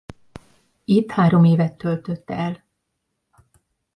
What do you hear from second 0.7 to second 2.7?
Itt három évet töltött el.